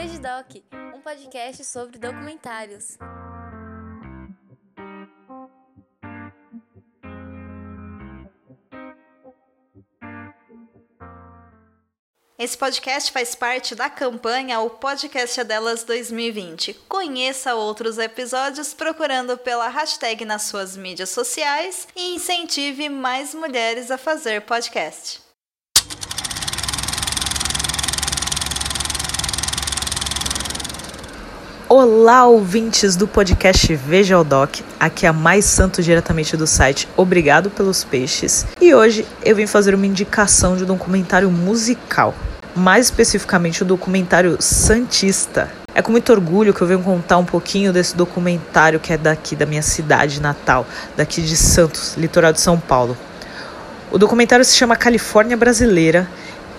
Vejidoc, 0.00 0.64
um 0.94 1.02
podcast 1.02 1.62
sobre 1.62 1.98
documentários. 1.98 2.96
Esse 12.38 12.56
podcast 12.56 13.12
faz 13.12 13.34
parte 13.34 13.74
da 13.74 13.90
campanha 13.90 14.60
O 14.60 14.70
Podcast 14.70 15.38
é 15.38 15.44
Delas 15.44 15.84
2020. 15.84 16.72
Conheça 16.88 17.54
outros 17.54 17.98
episódios 17.98 18.72
procurando 18.72 19.36
pela 19.36 19.68
hashtag 19.68 20.24
nas 20.24 20.44
suas 20.44 20.78
mídias 20.78 21.10
sociais 21.10 21.86
e 21.94 22.14
incentive 22.14 22.88
mais 22.88 23.34
mulheres 23.34 23.90
a 23.90 23.98
fazer 23.98 24.40
podcast. 24.46 25.29
Olá, 31.72 32.26
ouvintes 32.26 32.96
do 32.96 33.06
podcast 33.06 33.76
Veja 33.76 34.18
o 34.18 34.24
Doc. 34.24 34.56
Aqui 34.80 35.06
é 35.06 35.08
a 35.08 35.12
Mais 35.12 35.44
Santo 35.44 35.80
diretamente 35.80 36.36
do 36.36 36.44
site 36.44 36.88
Obrigado 36.96 37.48
pelos 37.48 37.84
Peixes. 37.84 38.44
E 38.60 38.74
hoje 38.74 39.06
eu 39.24 39.36
vim 39.36 39.46
fazer 39.46 39.72
uma 39.72 39.86
indicação 39.86 40.56
de 40.56 40.64
um 40.64 40.66
documentário 40.66 41.30
musical. 41.30 42.12
Mais 42.56 42.86
especificamente 42.86 43.62
o 43.62 43.64
documentário 43.64 44.36
Santista. 44.40 45.48
É 45.72 45.80
com 45.80 45.92
muito 45.92 46.10
orgulho 46.10 46.52
que 46.52 46.60
eu 46.60 46.66
venho 46.66 46.82
contar 46.82 47.18
um 47.18 47.24
pouquinho 47.24 47.72
desse 47.72 47.96
documentário 47.96 48.80
que 48.80 48.92
é 48.92 48.98
daqui 48.98 49.36
da 49.36 49.46
minha 49.46 49.62
cidade 49.62 50.20
natal, 50.20 50.66
daqui 50.96 51.22
de 51.22 51.36
Santos, 51.36 51.94
litoral 51.96 52.32
de 52.32 52.40
São 52.40 52.58
Paulo. 52.58 52.98
O 53.92 53.96
documentário 53.96 54.44
se 54.44 54.56
chama 54.56 54.74
Califórnia 54.74 55.36
Brasileira 55.36 56.10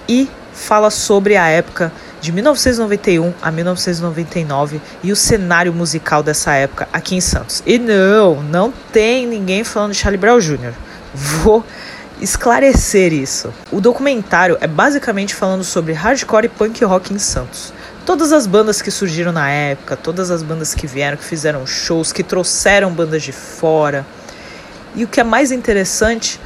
e 0.08 0.30
fala 0.54 0.90
sobre 0.90 1.36
a 1.36 1.50
época 1.50 1.92
de 2.22 2.32
1991 2.32 3.34
a 3.42 3.52
1999 3.52 4.80
e 5.04 5.12
o 5.12 5.16
cenário 5.16 5.74
musical 5.74 6.22
dessa 6.22 6.54
época 6.54 6.88
aqui 6.94 7.16
em 7.16 7.22
Santos. 7.22 7.64
E 7.66 7.80
não, 7.80 8.44
não 8.44 8.72
tem 8.94 9.26
ninguém 9.26 9.64
falando 9.64 9.94
de 9.94 9.98
Charlie 9.98 10.20
Brown 10.20 10.40
Jr. 10.40 10.74
Vou 11.14 11.66
esclarecer 12.22 13.12
isso. 13.12 13.52
O 13.72 13.82
documentário 13.82 14.56
é 14.62 14.68
basicamente 14.68 15.34
falando 15.34 15.64
sobre 15.64 15.94
hardcore 15.94 16.46
e 16.46 16.50
punk 16.50 16.86
rock 16.86 17.12
em 17.12 17.18
Santos. 17.18 17.74
Todas 18.06 18.32
as 18.32 18.46
bandas 18.46 18.82
que 18.82 18.92
surgiram 18.92 19.32
na 19.32 19.50
época, 19.50 19.98
todas 19.98 20.30
as 20.30 20.44
bandas 20.44 20.76
que 20.76 20.86
vieram, 20.86 21.18
que 21.18 21.24
fizeram 21.24 21.66
shows, 21.66 22.14
que 22.14 22.24
trouxeram 22.24 22.92
bandas 22.92 23.24
de 23.24 23.32
fora. 23.32 24.06
E 24.96 25.04
o 25.04 25.08
que 25.08 25.20
é 25.20 25.24
mais 25.24 25.52
interessante 25.52 26.40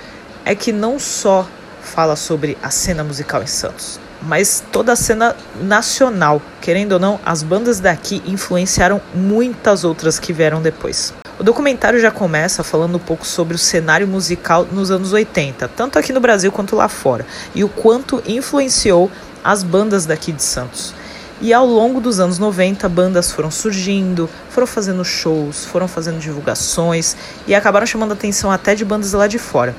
é 0.46 0.56
que 0.56 0.72
não 0.72 0.98
só 0.98 1.48
fala 1.82 2.16
sobre 2.16 2.58
a 2.64 2.70
cena 2.70 3.04
musical 3.04 3.44
em 3.44 3.48
Santos, 3.48 4.00
mas 4.22 4.64
toda 4.72 4.94
a 4.94 4.96
cena 4.96 5.36
nacional. 5.62 6.42
Querendo 6.62 6.94
ou 6.94 7.00
não, 7.00 7.20
as 7.26 7.44
bandas 7.44 7.80
daqui 7.80 8.22
influenciaram 8.26 9.02
muitas 9.14 9.84
outras 9.84 10.20
que 10.20 10.34
vieram 10.34 10.62
depois. 10.62 11.14
O 11.38 11.44
documentário 11.44 12.00
já 12.00 12.12
começa 12.12 12.64
falando 12.64 12.96
um 12.96 13.00
pouco 13.00 13.26
sobre 13.26 13.56
o 13.56 13.60
cenário 13.60 14.08
musical 14.08 14.66
nos 14.72 14.90
anos 14.90 15.12
80, 15.12 15.68
tanto 15.68 16.00
aqui 16.00 16.14
no 16.14 16.22
Brasil 16.22 16.52
quanto 16.52 16.76
lá 16.76 16.88
fora, 16.88 17.26
e 17.54 17.64
o 17.64 17.68
quanto 17.70 18.24
influenciou 18.26 19.12
as 19.44 19.62
bandas 19.62 20.06
daqui 20.06 20.32
de 20.32 20.42
Santos. 20.42 20.94
E 21.42 21.54
ao 21.54 21.66
longo 21.66 22.00
dos 22.00 22.22
anos 22.22 22.40
90, 22.40 22.88
bandas 22.88 23.32
foram 23.32 23.52
surgindo, 23.52 24.30
foram 24.50 24.66
fazendo 24.66 25.04
shows, 25.04 25.66
foram 25.66 25.88
fazendo 25.88 26.18
divulgações 26.18 27.18
e 27.46 27.54
acabaram 27.54 27.86
chamando 27.86 28.14
atenção 28.14 28.50
até 28.50 28.74
de 28.74 28.86
bandas 28.86 29.12
lá 29.12 29.28
de 29.28 29.38
fora. 29.38 29.76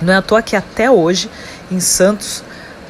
Não 0.00 0.14
é 0.14 0.16
à 0.16 0.22
toa 0.22 0.40
que 0.40 0.56
até 0.56 0.90
hoje, 0.90 1.30
em 1.70 1.78
Santos, 1.78 2.42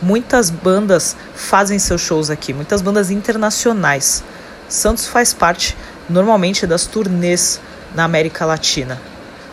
muitas 0.03 0.51
bandas 0.51 1.17
fazem 1.35 1.79
seus 1.79 2.01
shows 2.01 2.29
aqui, 2.29 2.53
muitas 2.53 2.83
bandas 2.83 3.11
internacionais. 3.11 4.25
Santos 4.69 5.07
faz 5.07 5.33
parte 5.33 5.77
normalmente 6.09 6.67
das 6.67 6.87
turnês 6.87 7.61
na 7.95 8.05
América 8.05 8.45
Latina. 8.45 9.01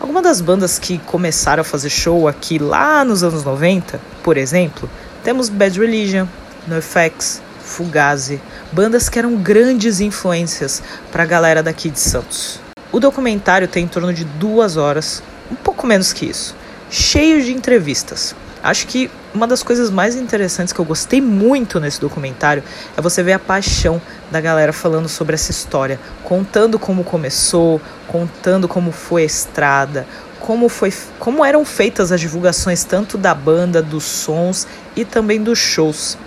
Algumas 0.00 0.22
das 0.22 0.40
bandas 0.40 0.78
que 0.78 0.98
começaram 0.98 1.60
a 1.60 1.64
fazer 1.64 1.90
show 1.90 2.26
aqui 2.26 2.58
lá 2.58 3.04
nos 3.04 3.22
anos 3.22 3.44
90, 3.44 4.00
por 4.22 4.36
exemplo, 4.36 4.90
temos 5.22 5.48
Bad 5.48 5.78
Religion, 5.78 6.26
NoFX, 6.66 7.42
Fugazi, 7.62 8.40
bandas 8.72 9.08
que 9.08 9.18
eram 9.18 9.36
grandes 9.36 10.00
influências 10.00 10.82
para 11.12 11.22
a 11.22 11.26
galera 11.26 11.62
daqui 11.62 11.90
de 11.90 12.00
Santos. 12.00 12.60
O 12.90 12.98
documentário 12.98 13.68
tem 13.68 13.84
em 13.84 13.88
torno 13.88 14.12
de 14.12 14.24
duas 14.24 14.76
horas, 14.76 15.22
um 15.50 15.54
pouco 15.54 15.86
menos 15.86 16.12
que 16.12 16.26
isso, 16.26 16.56
cheio 16.90 17.42
de 17.42 17.52
entrevistas. 17.52 18.34
Acho 18.62 18.86
que 18.86 19.10
uma 19.34 19.46
das 19.46 19.62
coisas 19.62 19.90
mais 19.90 20.16
interessantes 20.16 20.72
que 20.72 20.80
eu 20.80 20.84
gostei 20.84 21.20
muito 21.20 21.78
nesse 21.78 22.00
documentário 22.00 22.62
é 22.96 23.00
você 23.00 23.22
ver 23.22 23.32
a 23.34 23.38
paixão 23.38 24.00
da 24.30 24.40
galera 24.40 24.72
falando 24.72 25.08
sobre 25.08 25.34
essa 25.34 25.50
história, 25.50 26.00
contando 26.24 26.78
como 26.78 27.04
começou, 27.04 27.80
contando 28.06 28.66
como 28.66 28.92
foi 28.92 29.22
a 29.22 29.26
estrada, 29.26 30.06
como 30.40 30.68
foi, 30.68 30.92
como 31.18 31.44
eram 31.44 31.64
feitas 31.64 32.10
as 32.10 32.20
divulgações 32.20 32.82
tanto 32.82 33.16
da 33.16 33.34
banda, 33.34 33.82
dos 33.82 34.04
sons 34.04 34.66
e 34.96 35.04
também 35.04 35.42
dos 35.42 35.58
shows. 35.58 36.18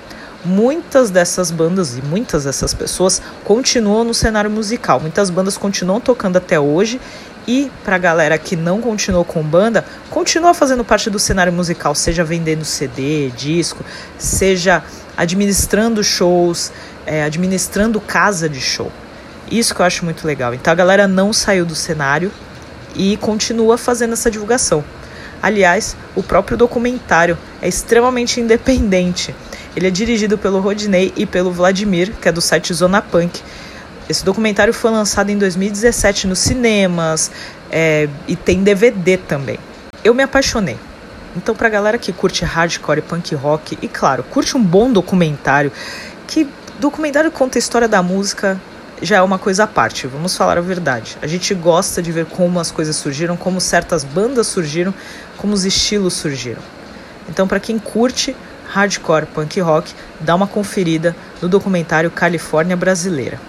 Muitas 0.46 1.10
dessas 1.10 1.52
bandas 1.52 1.98
e 1.98 2.02
muitas 2.02 2.44
dessas 2.44 2.74
pessoas 2.74 3.22
continuam 3.46 4.04
no 4.04 4.14
cenário 4.14 4.52
musical. 4.52 5.00
Muitas 5.00 5.30
bandas 5.30 5.58
continuam 5.58 6.02
tocando 6.02 6.38
até 6.38 6.60
hoje 6.60 7.00
e 7.48 7.72
para 7.84 7.96
a 7.96 8.00
galera 8.00 8.38
que 8.38 8.56
não 8.56 8.82
continuou 8.82 9.24
com 9.24 9.42
banda, 9.42 9.86
continua 10.10 10.54
fazendo 10.54 10.84
parte 10.84 11.10
do 11.10 11.20
cenário 11.20 11.52
musical, 11.52 11.94
seja 11.96 12.24
vendendo 12.24 12.66
CD, 12.66 13.30
disco, 13.32 13.84
seja 14.18 14.84
administrando 15.16 16.04
shows, 16.04 16.72
é, 17.06 17.24
administrando 17.24 18.00
casa 18.02 18.50
de 18.50 18.60
show. 18.60 18.92
Isso 19.52 19.74
que 19.74 19.82
eu 19.82 19.86
acho 19.86 20.04
muito 20.04 20.26
legal. 20.26 20.54
Então 20.54 20.72
a 20.74 20.76
galera 20.76 21.08
não 21.08 21.32
saiu 21.32 21.66
do 21.66 21.76
cenário 21.76 22.32
e 22.96 23.18
continua 23.18 23.78
fazendo 23.78 24.14
essa 24.14 24.32
divulgação. 24.32 24.84
Aliás, 25.42 25.96
o 26.16 26.24
próprio 26.24 26.58
documentário 26.58 27.38
é 27.62 27.68
extremamente 27.68 28.40
independente. 28.40 29.36
Ele 29.76 29.88
é 29.88 29.92
dirigido 29.92 30.38
pelo 30.38 30.60
Rodney 30.60 31.14
e 31.16 31.26
pelo 31.26 31.52
Vladimir, 31.52 32.14
que 32.22 32.30
é 32.30 32.32
do 32.32 32.42
site 32.42 32.74
Zona 32.74 33.02
Punk, 33.02 33.42
esse 34.10 34.26
documentário 34.26 34.74
foi 34.74 34.92
lançado 34.92 35.30
em 35.30 35.38
2017 35.38 36.28
nos 36.28 36.40
cinemas 36.40 37.32
é, 37.72 38.10
e 38.28 38.36
tem 38.36 38.62
DVD 38.62 39.18
também. 39.18 39.58
Eu 40.04 40.14
me 40.14 40.22
apaixonei. 40.22 40.78
Então, 41.36 41.56
pra 41.56 41.70
galera 41.70 41.98
que 41.98 42.12
curte 42.12 42.44
hardcore 42.44 43.02
punk 43.02 43.34
rock, 43.34 43.78
e 43.82 43.88
claro, 43.88 44.24
curte 44.24 44.56
um 44.56 44.64
bom 44.64 44.92
documentário, 44.92 45.72
que 46.28 46.48
documentário 46.80 47.32
conta 47.32 47.58
a 47.58 47.60
história 47.60 47.88
da 47.88 48.04
música 48.04 48.60
já 49.02 49.18
é 49.18 49.22
uma 49.22 49.40
coisa 49.40 49.64
à 49.64 49.68
parte, 49.68 50.06
vamos 50.06 50.38
falar 50.38 50.58
a 50.58 50.62
verdade. 50.62 51.18
A 51.22 51.28
gente 51.28 51.54
gosta 51.54 52.02
de 52.02 52.12
ver 52.12 52.26
como 52.26 52.60
as 52.60 52.72
coisas 52.72 52.96
surgiram, 52.96 53.36
como 53.36 53.60
certas 53.60 54.04
bandas 54.04 54.48
surgiram, 54.48 54.94
como 55.38 55.54
os 55.54 55.66
estilos 55.66 56.14
surgiram. 56.14 56.62
Então, 57.28 57.48
para 57.48 57.60
quem 57.60 57.80
curte 57.80 58.36
hardcore 58.68 59.26
punk 59.28 59.60
rock, 59.60 59.94
dá 60.20 60.36
uma 60.36 60.48
conferida 60.48 61.16
no 61.42 61.50
documentário 61.50 62.12
Califórnia 62.12 62.76
Brasileira. 62.76 63.40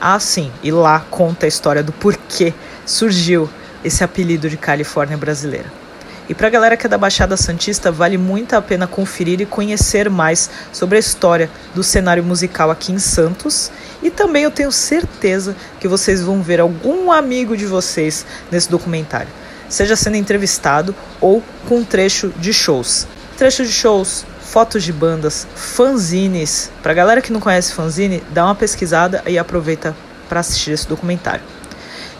Ah, 0.00 0.18
sim, 0.18 0.50
e 0.62 0.72
lá 0.72 1.04
conta 1.10 1.46
a 1.46 1.48
história 1.48 1.82
do 1.82 1.92
porquê 1.92 2.52
surgiu 2.84 3.48
esse 3.84 4.02
apelido 4.02 4.48
de 4.48 4.56
Califórnia 4.56 5.16
brasileira. 5.16 5.82
E 6.28 6.34
para 6.34 6.46
a 6.46 6.50
galera 6.50 6.76
que 6.76 6.86
é 6.86 6.88
da 6.88 6.96
Baixada 6.96 7.36
Santista, 7.36 7.90
vale 7.90 8.16
muito 8.16 8.54
a 8.54 8.62
pena 8.62 8.86
conferir 8.86 9.40
e 9.40 9.46
conhecer 9.46 10.08
mais 10.08 10.48
sobre 10.72 10.96
a 10.96 11.00
história 11.00 11.50
do 11.74 11.82
cenário 11.82 12.22
musical 12.22 12.70
aqui 12.70 12.92
em 12.92 12.98
Santos. 12.98 13.70
E 14.02 14.10
também 14.10 14.44
eu 14.44 14.50
tenho 14.50 14.70
certeza 14.70 15.54
que 15.80 15.88
vocês 15.88 16.22
vão 16.22 16.40
ver 16.40 16.60
algum 16.60 17.10
amigo 17.10 17.56
de 17.56 17.66
vocês 17.66 18.24
nesse 18.50 18.70
documentário, 18.70 19.28
seja 19.68 19.96
sendo 19.96 20.16
entrevistado 20.16 20.94
ou 21.20 21.42
com 21.68 21.78
um 21.78 21.84
trecho 21.84 22.32
de 22.38 22.52
shows. 22.52 23.06
Trecho 23.36 23.64
de 23.64 23.72
shows, 23.72 24.24
fotos 24.52 24.84
de 24.84 24.92
bandas, 24.92 25.46
fanzines. 25.56 26.70
Pra 26.82 26.92
galera 26.92 27.22
que 27.22 27.32
não 27.32 27.40
conhece 27.40 27.72
fanzine, 27.72 28.22
dá 28.34 28.44
uma 28.44 28.54
pesquisada 28.54 29.22
e 29.26 29.38
aproveita 29.38 29.96
para 30.28 30.40
assistir 30.40 30.72
esse 30.72 30.86
documentário. 30.86 31.42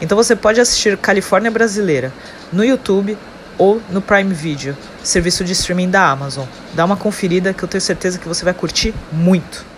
Então 0.00 0.16
você 0.16 0.34
pode 0.34 0.58
assistir 0.58 0.96
Califórnia 0.96 1.50
Brasileira 1.50 2.10
no 2.50 2.64
YouTube 2.64 3.18
ou 3.58 3.82
no 3.90 4.00
Prime 4.00 4.32
Video, 4.32 4.74
serviço 5.04 5.44
de 5.44 5.52
streaming 5.52 5.90
da 5.90 6.10
Amazon. 6.10 6.46
Dá 6.72 6.86
uma 6.86 6.96
conferida 6.96 7.52
que 7.52 7.62
eu 7.62 7.68
tenho 7.68 7.82
certeza 7.82 8.18
que 8.18 8.26
você 8.26 8.46
vai 8.46 8.54
curtir 8.54 8.94
muito. 9.12 9.71